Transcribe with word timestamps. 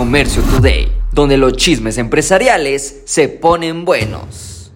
Comercio 0.00 0.42
Today, 0.44 0.90
donde 1.12 1.36
los 1.36 1.52
chismes 1.58 1.98
empresariales 1.98 3.02
se 3.04 3.28
ponen 3.28 3.84
buenos. 3.84 4.72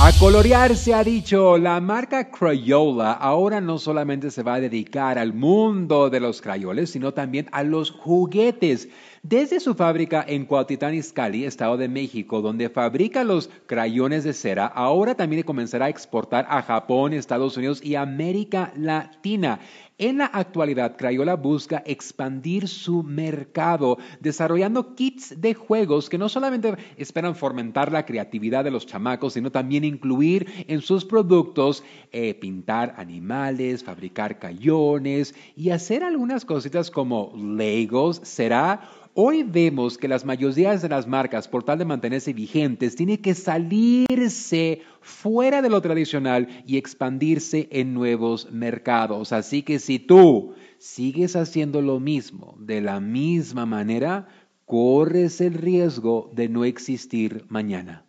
A 0.00 0.10
colorear 0.18 0.74
se 0.74 0.94
ha 0.94 1.04
dicho, 1.04 1.58
la 1.58 1.78
marca 1.78 2.30
Crayola 2.30 3.12
ahora 3.12 3.60
no 3.60 3.76
solamente 3.76 4.30
se 4.30 4.42
va 4.42 4.54
a 4.54 4.60
dedicar 4.60 5.18
al 5.18 5.34
mundo 5.34 6.08
de 6.08 6.18
los 6.18 6.40
crayoles, 6.40 6.88
sino 6.88 7.12
también 7.12 7.46
a 7.52 7.62
los 7.62 7.90
juguetes. 7.90 8.88
Desde 9.28 9.60
su 9.60 9.74
fábrica 9.74 10.24
en 10.26 10.46
Cuautitlán 10.46 10.94
Izcalli, 10.94 11.44
Estado 11.44 11.76
de 11.76 11.86
México, 11.86 12.40
donde 12.40 12.70
fabrica 12.70 13.24
los 13.24 13.50
crayones 13.66 14.24
de 14.24 14.32
cera, 14.32 14.64
ahora 14.64 15.16
también 15.16 15.42
comenzará 15.42 15.84
a 15.84 15.90
exportar 15.90 16.46
a 16.48 16.62
Japón, 16.62 17.12
Estados 17.12 17.54
Unidos 17.58 17.84
y 17.84 17.96
América 17.96 18.72
Latina. 18.74 19.60
En 19.98 20.18
la 20.18 20.26
actualidad, 20.26 20.96
Crayola 20.96 21.34
busca 21.34 21.82
expandir 21.84 22.68
su 22.68 23.02
mercado, 23.02 23.98
desarrollando 24.20 24.94
kits 24.94 25.38
de 25.40 25.54
juegos 25.54 26.08
que 26.08 26.18
no 26.18 26.28
solamente 26.28 26.76
esperan 26.96 27.34
fomentar 27.34 27.90
la 27.90 28.06
creatividad 28.06 28.62
de 28.62 28.70
los 28.70 28.86
chamacos, 28.86 29.32
sino 29.32 29.50
también 29.50 29.82
incluir 29.82 30.64
en 30.68 30.80
sus 30.80 31.04
productos 31.04 31.82
eh, 32.12 32.32
pintar 32.34 32.94
animales, 32.96 33.82
fabricar 33.82 34.38
cayones 34.38 35.34
y 35.56 35.70
hacer 35.70 36.04
algunas 36.04 36.44
cositas 36.44 36.92
como 36.92 37.32
Legos. 37.36 38.20
Será 38.22 38.88
Hoy 39.20 39.42
vemos 39.42 39.98
que 39.98 40.06
las 40.06 40.24
mayorías 40.24 40.80
de 40.80 40.88
las 40.88 41.08
marcas, 41.08 41.48
por 41.48 41.64
tal 41.64 41.78
de 41.78 41.84
mantenerse 41.84 42.32
vigentes, 42.32 42.94
tienen 42.94 43.16
que 43.16 43.34
salirse 43.34 44.82
fuera 45.00 45.60
de 45.60 45.68
lo 45.68 45.82
tradicional 45.82 46.46
y 46.64 46.76
expandirse 46.76 47.66
en 47.72 47.94
nuevos 47.94 48.52
mercados. 48.52 49.32
Así 49.32 49.62
que 49.64 49.80
si 49.80 49.98
tú 49.98 50.54
sigues 50.78 51.34
haciendo 51.34 51.82
lo 51.82 51.98
mismo 51.98 52.54
de 52.60 52.80
la 52.80 53.00
misma 53.00 53.66
manera, 53.66 54.28
corres 54.66 55.40
el 55.40 55.54
riesgo 55.54 56.30
de 56.32 56.48
no 56.48 56.64
existir 56.64 57.44
mañana. 57.48 58.07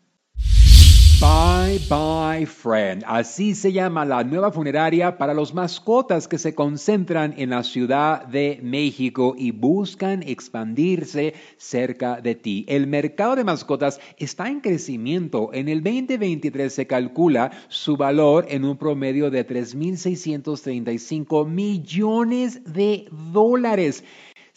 Bye 1.19 1.79
Bye 1.89 2.45
Friend. 2.45 3.03
Así 3.05 3.53
se 3.53 3.73
llama 3.73 4.05
la 4.05 4.23
nueva 4.23 4.53
funeraria 4.53 5.17
para 5.17 5.33
los 5.33 5.53
mascotas 5.53 6.29
que 6.29 6.37
se 6.37 6.55
concentran 6.55 7.33
en 7.37 7.49
la 7.49 7.63
Ciudad 7.63 8.25
de 8.25 8.61
México 8.63 9.35
y 9.37 9.51
buscan 9.51 10.23
expandirse 10.23 11.33
cerca 11.57 12.21
de 12.21 12.35
ti. 12.35 12.63
El 12.69 12.87
mercado 12.87 13.35
de 13.35 13.43
mascotas 13.43 13.99
está 14.17 14.47
en 14.47 14.61
crecimiento. 14.61 15.49
En 15.51 15.67
el 15.67 15.83
2023 15.83 16.73
se 16.73 16.87
calcula 16.87 17.51
su 17.67 17.97
valor 17.97 18.45
en 18.47 18.63
un 18.63 18.77
promedio 18.77 19.29
de 19.29 19.45
3.635 19.45 21.45
millones 21.45 22.63
de 22.63 23.09
dólares. 23.33 24.05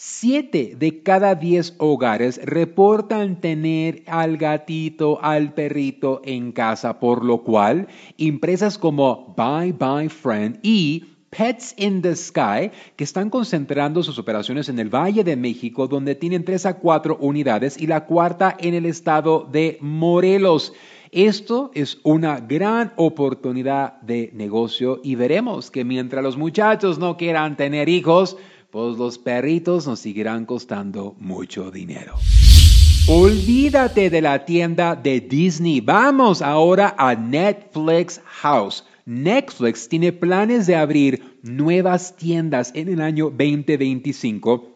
Siete 0.04 0.74
de 0.76 1.04
cada 1.04 1.36
diez 1.36 1.76
hogares 1.78 2.40
reportan 2.42 3.40
tener 3.40 4.02
al 4.08 4.36
gatito, 4.36 5.22
al 5.22 5.54
perrito 5.54 6.20
en 6.24 6.50
casa, 6.50 6.98
por 6.98 7.24
lo 7.24 7.44
cual 7.44 7.86
empresas 8.18 8.78
como 8.78 9.32
Bye 9.36 9.70
Bye 9.70 10.08
Friend 10.08 10.58
y 10.60 11.04
Pets 11.30 11.76
in 11.76 12.02
the 12.02 12.16
Sky, 12.16 12.72
que 12.96 13.04
están 13.04 13.30
concentrando 13.30 14.02
sus 14.02 14.18
operaciones 14.18 14.68
en 14.68 14.80
el 14.80 14.92
Valle 14.92 15.22
de 15.22 15.36
México, 15.36 15.86
donde 15.86 16.16
tienen 16.16 16.44
tres 16.44 16.66
a 16.66 16.80
cuatro 16.80 17.16
unidades 17.20 17.80
y 17.80 17.86
la 17.86 18.04
cuarta 18.04 18.56
en 18.58 18.74
el 18.74 18.86
estado 18.86 19.48
de 19.52 19.78
Morelos. 19.80 20.72
Esto 21.12 21.70
es 21.74 21.98
una 22.02 22.40
gran 22.40 22.92
oportunidad 22.96 24.00
de 24.00 24.32
negocio 24.34 25.00
y 25.04 25.14
veremos 25.14 25.70
que 25.70 25.84
mientras 25.84 26.24
los 26.24 26.36
muchachos 26.36 26.98
no 26.98 27.16
quieran 27.16 27.56
tener 27.56 27.88
hijos, 27.88 28.36
pues 28.72 28.96
los 28.96 29.18
perritos 29.18 29.86
nos 29.86 30.00
seguirán 30.00 30.46
costando 30.46 31.14
mucho 31.18 31.70
dinero. 31.70 32.14
Olvídate 33.06 34.08
de 34.08 34.22
la 34.22 34.46
tienda 34.46 34.96
de 34.96 35.20
Disney. 35.20 35.82
Vamos 35.82 36.40
ahora 36.40 36.94
a 36.96 37.14
Netflix 37.14 38.22
House. 38.24 38.86
Netflix 39.04 39.90
tiene 39.90 40.10
planes 40.10 40.66
de 40.66 40.76
abrir 40.76 41.38
nuevas 41.42 42.16
tiendas 42.16 42.72
en 42.74 42.88
el 42.88 43.02
año 43.02 43.26
2025 43.26 44.71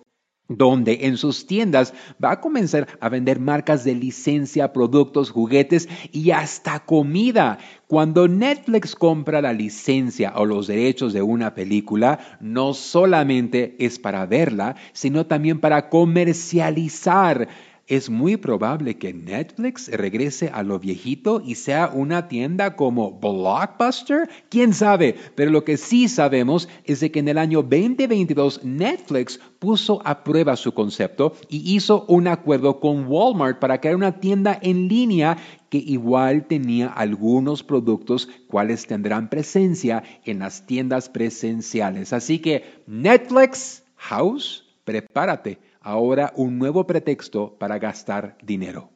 donde 0.48 1.00
en 1.02 1.16
sus 1.16 1.46
tiendas 1.46 1.92
va 2.22 2.32
a 2.32 2.40
comenzar 2.40 2.86
a 3.00 3.08
vender 3.08 3.40
marcas 3.40 3.84
de 3.84 3.94
licencia, 3.94 4.72
productos, 4.72 5.30
juguetes 5.30 5.88
y 6.12 6.30
hasta 6.30 6.80
comida. 6.80 7.58
Cuando 7.88 8.28
Netflix 8.28 8.94
compra 8.94 9.40
la 9.40 9.52
licencia 9.52 10.32
o 10.36 10.44
los 10.44 10.66
derechos 10.66 11.12
de 11.12 11.22
una 11.22 11.54
película, 11.54 12.38
no 12.40 12.74
solamente 12.74 13.76
es 13.78 13.98
para 13.98 14.26
verla, 14.26 14.76
sino 14.92 15.26
también 15.26 15.60
para 15.60 15.88
comercializar 15.88 17.48
es 17.86 18.10
muy 18.10 18.36
probable 18.36 18.98
que 18.98 19.14
Netflix 19.14 19.88
regrese 19.88 20.48
a 20.48 20.64
lo 20.64 20.80
viejito 20.80 21.40
y 21.44 21.54
sea 21.54 21.88
una 21.92 22.26
tienda 22.26 22.74
como 22.74 23.12
Blockbuster. 23.12 24.28
¿Quién 24.48 24.74
sabe? 24.74 25.14
Pero 25.36 25.52
lo 25.52 25.64
que 25.64 25.76
sí 25.76 26.08
sabemos 26.08 26.68
es 26.84 26.98
de 27.00 27.12
que 27.12 27.20
en 27.20 27.28
el 27.28 27.38
año 27.38 27.62
2022 27.62 28.64
Netflix 28.64 29.38
puso 29.60 30.02
a 30.04 30.24
prueba 30.24 30.56
su 30.56 30.74
concepto 30.74 31.34
y 31.48 31.76
hizo 31.76 32.04
un 32.08 32.26
acuerdo 32.26 32.80
con 32.80 33.06
Walmart 33.06 33.60
para 33.60 33.80
crear 33.80 33.94
una 33.94 34.18
tienda 34.18 34.58
en 34.60 34.88
línea 34.88 35.38
que 35.70 35.78
igual 35.78 36.46
tenía 36.46 36.88
algunos 36.88 37.62
productos 37.62 38.28
cuales 38.48 38.86
tendrán 38.86 39.30
presencia 39.30 40.02
en 40.24 40.40
las 40.40 40.66
tiendas 40.66 41.08
presenciales. 41.08 42.12
Así 42.12 42.40
que 42.40 42.64
Netflix 42.86 43.84
House, 43.96 44.64
prepárate 44.84 45.58
ahora 45.86 46.32
un 46.34 46.58
nuevo 46.58 46.84
pretexto 46.84 47.56
para 47.58 47.78
gastar 47.78 48.36
dinero. 48.42 48.95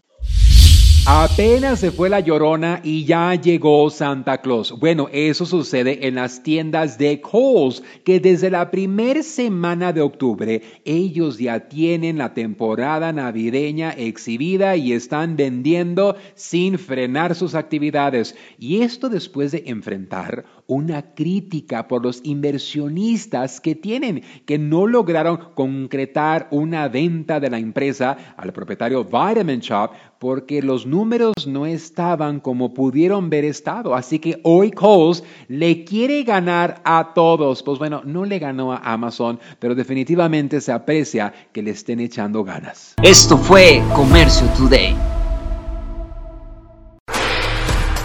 Apenas 1.07 1.81
se 1.81 1.91
fue 1.91 2.11
la 2.11 2.21
llorona 2.21 2.81
y 2.85 3.05
ya 3.07 3.35
llegó 3.35 3.89
Santa 3.89 4.43
Claus. 4.43 4.79
Bueno, 4.79 5.09
eso 5.13 5.47
sucede 5.47 6.07
en 6.07 6.17
las 6.17 6.43
tiendas 6.43 6.99
de 6.99 7.23
Kohl's, 7.23 7.83
que 8.05 8.21
desde 8.21 8.51
la 8.51 8.71
primera 8.71 9.23
semana 9.23 9.95
de 9.95 10.03
octubre 10.03 10.63
ellos 10.85 11.39
ya 11.39 11.69
tienen 11.69 12.19
la 12.19 12.35
temporada 12.35 13.13
navideña 13.15 13.91
exhibida 13.91 14.77
y 14.77 14.93
están 14.93 15.37
vendiendo 15.37 16.17
sin 16.35 16.79
frenar 16.79 17.35
sus 17.35 17.55
actividades. 17.55 18.37
Y 18.59 18.83
esto 18.83 19.09
después 19.09 19.53
de 19.53 19.65
enfrentar 19.67 20.45
una 20.67 21.15
crítica 21.15 21.89
por 21.89 22.05
los 22.05 22.21
inversionistas 22.25 23.61
que 23.61 23.75
tienen, 23.75 24.23
que 24.45 24.59
no 24.59 24.87
lograron 24.87 25.39
concretar 25.55 26.47
una 26.53 26.89
venta 26.89 27.41
de 27.41 27.51
la 27.51 27.59
empresa 27.59 28.35
al 28.37 28.53
propietario 28.53 29.03
Vitamin 29.03 29.61
Shop 29.61 29.91
porque 30.21 30.61
los 30.61 30.85
números 30.85 31.47
no 31.47 31.65
estaban 31.65 32.41
como 32.41 32.75
pudieron 32.75 33.31
ver 33.31 33.47
estado. 33.47 33.95
Así 33.95 34.19
que 34.19 34.39
hoy 34.45 34.71
Coles 34.71 35.25
le 35.49 35.83
quiere 35.85 36.23
ganar 36.25 36.83
a 36.85 37.13
todos. 37.15 37.63
Pues 37.63 37.79
bueno, 37.79 38.03
no 38.05 38.27
le 38.27 38.39
ganó 38.39 38.71
a 38.71 38.77
Amazon, 38.77 39.41
pero 39.59 39.75
definitivamente 39.75 40.61
se 40.61 40.73
aprecia 40.73 41.33
que 41.53 41.63
le 41.63 41.71
estén 41.71 42.01
echando 42.01 42.45
ganas. 42.45 42.95
Esto 43.03 43.39
fue 43.39 43.83
Comercio 43.97 44.47
Today. 44.59 44.95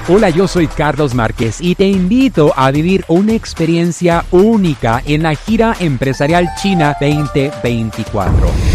Hola, 0.07 0.29
yo 0.29 0.47
soy 0.47 0.67
Carlos 0.67 1.13
Márquez 1.13 1.59
y 1.59 1.75
te 1.75 1.87
invito 1.87 2.53
a 2.55 2.71
vivir 2.71 3.03
una 3.09 3.33
experiencia 3.33 4.23
única 4.31 5.03
en 5.05 5.23
la 5.23 5.35
gira 5.35 5.75
empresarial 5.81 6.47
China 6.61 6.95
2024. 7.01 8.74